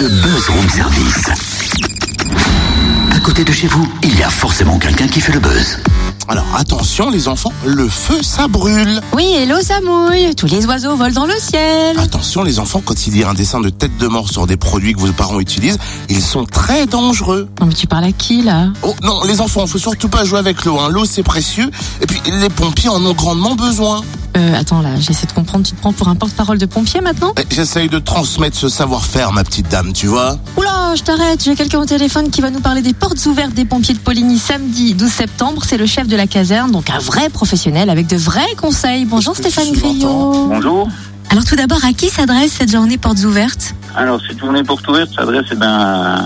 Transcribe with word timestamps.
le 0.00 0.08
buzz 0.08 0.48
room 0.48 0.66
service. 0.70 1.26
À 3.14 3.20
côté 3.20 3.44
de 3.44 3.52
chez 3.52 3.66
vous, 3.66 3.86
il 4.02 4.18
y 4.18 4.22
a 4.22 4.30
forcément 4.30 4.78
quelqu'un 4.78 5.06
qui 5.06 5.20
fait 5.20 5.32
le 5.32 5.40
buzz. 5.40 5.76
Alors 6.26 6.46
attention 6.56 7.10
les 7.10 7.28
enfants, 7.28 7.52
le 7.66 7.86
feu 7.86 8.22
ça 8.22 8.48
brûle. 8.48 9.02
Oui, 9.12 9.34
et 9.38 9.44
l'eau 9.44 9.60
ça 9.60 9.82
mouille. 9.82 10.34
Tous 10.34 10.46
les 10.46 10.64
oiseaux 10.64 10.96
volent 10.96 11.12
dans 11.12 11.26
le 11.26 11.34
ciel. 11.38 11.98
Attention 11.98 12.42
les 12.42 12.58
enfants, 12.60 12.80
quand 12.82 13.06
il 13.08 13.18
y 13.18 13.24
a 13.24 13.28
un 13.28 13.34
dessin 13.34 13.60
de 13.60 13.68
tête 13.68 13.94
de 13.98 14.06
mort 14.06 14.30
sur 14.30 14.46
des 14.46 14.56
produits 14.56 14.94
que 14.94 15.00
vos 15.00 15.12
parents 15.12 15.38
utilisent, 15.38 15.78
ils 16.08 16.22
sont 16.22 16.46
très 16.46 16.86
dangereux. 16.86 17.50
Non, 17.60 17.66
mais 17.66 17.74
tu 17.74 17.86
parles 17.86 18.04
à 18.04 18.12
qui 18.12 18.42
là? 18.42 18.68
Oh 18.82 18.94
non, 19.02 19.22
les 19.24 19.42
enfants, 19.42 19.66
faut 19.66 19.76
surtout 19.76 20.08
pas 20.08 20.24
jouer 20.24 20.38
avec 20.38 20.64
l'eau. 20.64 20.78
Hein. 20.78 20.88
L'eau 20.88 21.04
c'est 21.04 21.22
précieux, 21.22 21.70
et 22.00 22.06
puis 22.06 22.22
les 22.24 22.48
pompiers 22.48 22.88
en 22.88 23.04
ont 23.04 23.12
grandement 23.12 23.54
besoin. 23.54 24.00
Euh, 24.36 24.54
attends 24.58 24.80
là, 24.80 24.90
j'essaie 24.98 25.26
de 25.26 25.32
comprendre. 25.32 25.66
Tu 25.66 25.72
te 25.72 25.80
prends 25.80 25.92
pour 25.92 26.08
un 26.08 26.14
porte-parole 26.14 26.58
de 26.58 26.66
pompier 26.66 27.00
maintenant 27.00 27.32
J'essaye 27.50 27.88
de 27.88 27.98
transmettre 27.98 28.56
ce 28.56 28.68
savoir-faire, 28.68 29.32
ma 29.32 29.44
petite 29.44 29.68
dame, 29.68 29.92
tu 29.92 30.06
vois. 30.06 30.38
Oula, 30.56 30.94
je 30.94 31.02
t'arrête. 31.02 31.42
J'ai 31.42 31.54
quelqu'un 31.54 31.80
au 31.80 31.86
téléphone 31.86 32.30
qui 32.30 32.40
va 32.40 32.50
nous 32.50 32.60
parler 32.60 32.82
des 32.82 32.92
portes 32.92 33.24
ouvertes 33.26 33.54
des 33.54 33.64
pompiers 33.64 33.94
de 33.94 33.98
Poligny 33.98 34.38
samedi 34.38 34.94
12 34.94 35.10
septembre. 35.10 35.62
C'est 35.66 35.76
le 35.76 35.86
chef 35.86 36.06
de 36.06 36.16
la 36.16 36.26
caserne, 36.26 36.70
donc 36.70 36.90
un 36.90 36.98
vrai 36.98 37.28
professionnel 37.28 37.90
avec 37.90 38.06
de 38.06 38.16
vrais 38.16 38.54
conseils. 38.56 39.04
Bonjour 39.04 39.36
Stéphane 39.36 39.72
Griot. 39.72 40.48
Bonjour. 40.48 40.88
Alors 41.30 41.44
tout 41.44 41.54
d'abord, 41.54 41.84
à 41.84 41.92
qui 41.92 42.08
s'adresse 42.08 42.50
cette 42.50 42.72
journée 42.72 42.98
portes 42.98 43.22
ouvertes 43.22 43.76
Alors 43.94 44.20
cette 44.26 44.40
journée 44.40 44.64
porte 44.64 44.88
ouverte 44.88 45.14
s'adresse 45.14 45.46
eh 45.52 45.54
ben, 45.54 45.68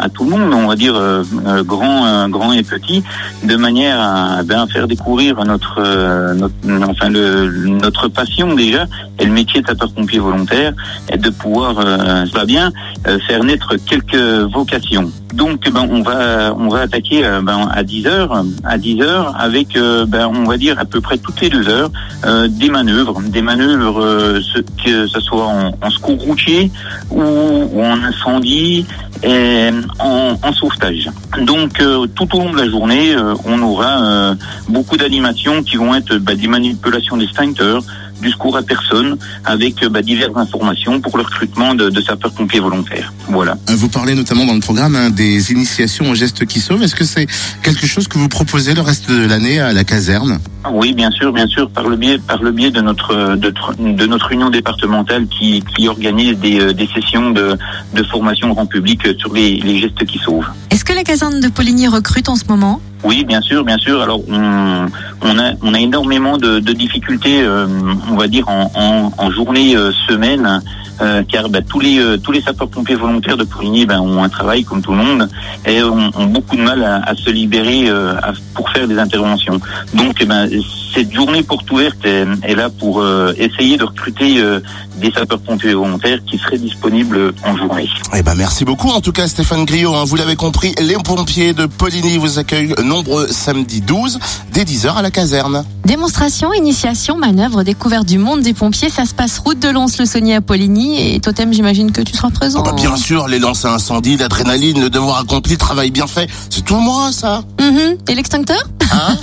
à, 0.00 0.08
tout 0.08 0.24
le 0.24 0.30
monde, 0.30 0.54
on 0.54 0.66
va 0.66 0.74
dire 0.74 0.94
euh, 0.96 1.22
euh, 1.46 1.62
grand, 1.62 2.06
euh, 2.06 2.28
grand 2.28 2.54
et 2.54 2.62
petit, 2.62 3.02
de 3.44 3.56
manière 3.56 4.00
à, 4.00 4.42
ben, 4.42 4.66
faire 4.68 4.88
découvrir 4.88 5.44
notre, 5.44 5.80
euh, 5.80 6.32
notre, 6.32 6.54
enfin 6.88 7.10
le, 7.10 7.66
notre 7.66 8.08
passion 8.08 8.54
déjà 8.54 8.86
et 9.18 9.26
le 9.26 9.32
métier 9.32 9.60
de 9.60 9.66
sapeur-pompier 9.66 10.18
volontaire 10.18 10.72
et 11.12 11.18
de 11.18 11.28
pouvoir, 11.28 11.78
euh, 11.78 12.24
ça 12.24 12.38
va 12.38 12.44
bien, 12.46 12.72
euh, 13.06 13.18
faire 13.28 13.44
naître 13.44 13.76
quelques 13.76 14.16
vocations. 14.50 15.12
Donc 15.34 15.68
ben, 15.70 15.86
on 15.90 16.02
va 16.02 16.54
on 16.56 16.68
va 16.68 16.80
attaquer 16.80 17.24
euh, 17.24 17.42
ben, 17.42 17.68
à 17.70 17.82
10 17.82 18.06
heures 18.06 18.44
à 18.64 18.78
10 18.78 19.02
heures 19.02 19.34
avec 19.38 19.76
euh, 19.76 20.06
ben, 20.06 20.28
on 20.28 20.44
va 20.44 20.56
dire 20.56 20.78
à 20.78 20.84
peu 20.84 21.00
près 21.00 21.18
toutes 21.18 21.40
les 21.42 21.50
deux 21.50 21.68
heures 21.68 21.90
euh, 22.24 22.48
des 22.48 22.70
manœuvres 22.70 23.20
des 23.22 23.42
manœuvres 23.42 24.02
euh, 24.02 24.40
que 24.86 25.06
ce 25.06 25.20
soit 25.20 25.46
en, 25.46 25.74
en 25.82 25.90
secours 25.90 26.18
routier 26.20 26.70
ou, 27.10 27.20
en 27.20 28.02
incendie 28.02 28.86
et 29.22 29.70
en, 29.98 30.52
sauvetage. 30.52 31.10
Donc 31.42 31.80
euh, 31.80 32.06
tout 32.06 32.34
au 32.36 32.38
long 32.38 32.52
de 32.52 32.58
la 32.58 32.68
journée 32.68 33.14
euh, 33.14 33.34
on 33.44 33.60
aura 33.62 34.02
euh, 34.04 34.34
beaucoup 34.68 34.96
d'animations 34.96 35.62
qui 35.62 35.76
vont 35.76 35.94
être 35.94 36.16
ben, 36.18 36.36
des 36.36 36.46
manipulations 36.46 37.16
d'extincteurs 37.16 37.82
du 38.20 38.30
secours 38.30 38.56
à 38.56 38.62
personne 38.62 39.16
avec 39.44 39.82
euh, 39.82 39.88
ben, 39.88 40.02
diverses 40.02 40.36
informations 40.36 41.00
pour 41.00 41.16
le 41.16 41.22
recrutement 41.24 41.74
de, 41.74 41.90
de 41.90 42.00
sapeurs-pompiers 42.00 42.60
volontaires. 42.60 43.12
Voilà. 43.28 43.52
Euh, 43.70 43.74
Vous 43.76 43.88
parlez 43.88 44.14
notamment 44.14 44.44
dans 44.44 44.54
le 44.54 44.60
programme 44.60 44.96
hein, 44.96 45.10
des 45.10 45.52
initiations 45.52 46.10
aux 46.10 46.14
gestes 46.14 46.46
qui 46.46 46.60
sauvent. 46.60 46.82
Est-ce 46.82 46.94
que 46.94 47.04
c'est 47.04 47.26
quelque 47.62 47.86
chose 47.86 48.08
que 48.08 48.18
vous 48.18 48.28
proposez 48.28 48.74
le 48.74 48.80
reste 48.80 49.10
de 49.10 49.26
l'année 49.26 49.60
à 49.60 49.72
la 49.72 49.84
caserne? 49.84 50.38
Oui, 50.72 50.92
bien 50.92 51.10
sûr, 51.12 51.32
bien 51.32 51.46
sûr, 51.46 51.70
par 51.70 51.88
le 51.88 51.96
biais, 51.96 52.18
par 52.18 52.42
le 52.42 52.50
biais 52.50 52.70
de 52.70 52.80
notre 52.80 53.36
de, 53.36 53.50
tr- 53.50 53.96
de 53.96 54.06
notre 54.06 54.32
union 54.32 54.50
départementale 54.50 55.26
qui, 55.28 55.62
qui 55.76 55.86
organise 55.88 56.38
des, 56.38 56.60
euh, 56.60 56.72
des 56.72 56.88
sessions 56.92 57.30
de, 57.30 57.56
de 57.94 58.02
formation 58.04 58.48
grand 58.48 58.66
public 58.66 59.00
sur 59.18 59.32
les, 59.32 59.58
les 59.58 59.78
gestes 59.78 60.04
qui 60.06 60.18
sauvent. 60.18 60.46
Est-ce 60.70 60.84
que 60.84 60.92
la 60.92 61.04
caserne 61.04 61.40
de 61.40 61.48
Poligny 61.48 61.86
recrute 61.86 62.28
en 62.28 62.36
ce 62.36 62.44
moment? 62.48 62.80
Oui, 63.04 63.24
bien 63.24 63.40
sûr, 63.42 63.62
bien 63.64 63.78
sûr. 63.78 64.00
Alors, 64.02 64.20
on, 64.28 64.86
on 65.22 65.38
a 65.38 65.52
on 65.62 65.74
a 65.74 65.78
énormément 65.78 66.38
de, 66.38 66.58
de 66.58 66.72
difficultés, 66.72 67.42
euh, 67.42 67.66
on 68.10 68.16
va 68.16 68.28
dire 68.28 68.48
en, 68.48 69.30
journée, 69.30 69.76
euh, 69.76 69.92
semaine. 70.08 70.60
Euh, 71.00 71.22
car 71.30 71.48
bah, 71.48 71.60
tous 71.62 71.80
les 71.80 71.98
euh, 71.98 72.16
tous 72.16 72.32
les 72.32 72.40
sapeurs-pompiers 72.42 72.94
volontaires 72.96 73.36
de 73.36 73.44
Poligny 73.44 73.86
ben, 73.86 74.00
ont 74.00 74.22
un 74.22 74.28
travail 74.28 74.64
comme 74.64 74.82
tout 74.82 74.92
le 74.92 74.98
monde 74.98 75.28
et 75.66 75.82
ont, 75.82 76.10
ont 76.14 76.26
beaucoup 76.26 76.56
de 76.56 76.62
mal 76.62 76.82
à, 76.84 77.02
à 77.08 77.14
se 77.14 77.30
libérer 77.30 77.88
euh, 77.88 78.14
à- 78.22 78.32
pour 78.54 78.70
faire 78.70 78.86
des 78.88 78.98
interventions. 78.98 79.60
Donc, 79.94 80.16
eh 80.20 80.24
ben, 80.24 80.48
cette 80.94 81.12
journée 81.12 81.42
porte 81.42 81.70
ouverte 81.70 82.04
est, 82.04 82.26
est 82.42 82.54
là 82.54 82.70
pour 82.70 83.00
euh, 83.02 83.32
essayer 83.36 83.76
de 83.76 83.84
recruter 83.84 84.38
euh, 84.40 84.60
des 84.98 85.10
sapeurs-pompiers 85.12 85.74
volontaires 85.74 86.20
qui 86.26 86.38
seraient 86.38 86.56
disponibles 86.58 87.34
en 87.44 87.56
journée. 87.56 87.88
Eh 88.16 88.22
ben 88.22 88.34
merci 88.34 88.64
beaucoup 88.64 88.88
en 88.88 89.00
tout 89.02 89.12
cas 89.12 89.28
Stéphane 89.28 89.66
Griot. 89.66 89.94
hein. 89.94 90.04
vous 90.06 90.16
l'avez 90.16 90.36
compris, 90.36 90.74
les 90.80 90.94
pompiers 90.94 91.52
de 91.52 91.66
Poligny 91.66 92.16
vous 92.16 92.38
accueillent 92.38 92.74
nombreux 92.82 93.26
samedi 93.28 93.82
12 93.82 94.18
dès 94.52 94.64
10h 94.64 94.94
à 94.94 95.02
la 95.02 95.10
caserne. 95.10 95.64
Démonstration, 95.84 96.52
initiation, 96.54 97.16
manœuvre, 97.18 97.62
découverte 97.62 98.06
du 98.06 98.18
monde 98.18 98.40
des 98.40 98.54
pompiers. 98.54 98.88
Ça 98.88 99.04
se 99.04 99.14
passe 99.14 99.38
route 99.38 99.58
de 99.58 99.68
Lons-le-Saunier 99.68 100.36
à 100.36 100.40
Poligny. 100.40 100.85
Et 100.94 101.20
Totem, 101.20 101.52
j'imagine 101.52 101.92
que 101.92 102.02
tu 102.02 102.14
seras 102.14 102.30
présent. 102.30 102.62
Ah 102.64 102.70
bah, 102.70 102.76
bien 102.76 102.96
sûr, 102.96 103.28
les 103.28 103.38
lances 103.38 103.64
à 103.64 103.72
incendie, 103.72 104.16
l'adrénaline, 104.16 104.80
le 104.80 104.90
devoir 104.90 105.18
accompli, 105.18 105.52
le 105.52 105.58
travail 105.58 105.90
bien 105.90 106.06
fait, 106.06 106.28
c'est 106.50 106.64
tout 106.64 106.78
moi 106.78 107.10
ça. 107.12 107.42
Mhm. 107.60 107.96
Et 108.08 108.14
l'extincteur? 108.14 108.62
Hein? 108.92 109.16